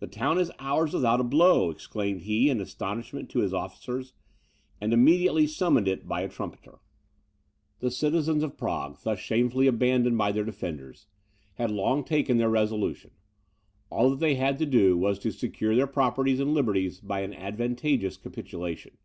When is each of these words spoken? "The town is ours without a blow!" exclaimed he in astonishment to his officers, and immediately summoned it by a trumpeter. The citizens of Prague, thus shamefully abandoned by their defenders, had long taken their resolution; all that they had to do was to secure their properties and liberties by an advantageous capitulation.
"The 0.00 0.08
town 0.08 0.40
is 0.40 0.50
ours 0.58 0.92
without 0.94 1.20
a 1.20 1.22
blow!" 1.22 1.70
exclaimed 1.70 2.22
he 2.22 2.50
in 2.50 2.60
astonishment 2.60 3.30
to 3.30 3.38
his 3.38 3.54
officers, 3.54 4.12
and 4.80 4.92
immediately 4.92 5.46
summoned 5.46 5.86
it 5.86 6.08
by 6.08 6.22
a 6.22 6.28
trumpeter. 6.28 6.80
The 7.78 7.92
citizens 7.92 8.42
of 8.42 8.56
Prague, 8.56 8.98
thus 9.04 9.20
shamefully 9.20 9.68
abandoned 9.68 10.18
by 10.18 10.32
their 10.32 10.42
defenders, 10.42 11.06
had 11.54 11.70
long 11.70 12.02
taken 12.02 12.36
their 12.38 12.50
resolution; 12.50 13.12
all 13.90 14.10
that 14.10 14.18
they 14.18 14.34
had 14.34 14.58
to 14.58 14.66
do 14.66 14.98
was 14.98 15.20
to 15.20 15.30
secure 15.30 15.76
their 15.76 15.86
properties 15.86 16.40
and 16.40 16.52
liberties 16.52 16.98
by 16.98 17.20
an 17.20 17.32
advantageous 17.32 18.16
capitulation. 18.16 18.98